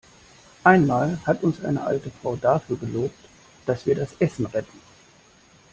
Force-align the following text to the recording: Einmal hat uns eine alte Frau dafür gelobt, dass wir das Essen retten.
Einmal 0.63 1.19
hat 1.27 1.43
uns 1.43 1.63
eine 1.63 1.83
alte 1.83 2.09
Frau 2.23 2.35
dafür 2.35 2.75
gelobt, 2.75 3.19
dass 3.67 3.85
wir 3.85 3.93
das 3.93 4.13
Essen 4.19 4.47
retten. 4.47 4.79